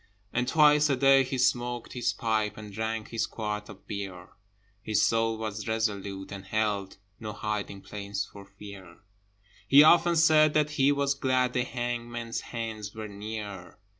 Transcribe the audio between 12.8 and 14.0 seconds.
were near.